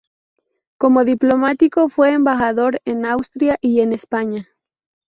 [0.79, 4.47] Como diplomático fue embajador en Austria y en España.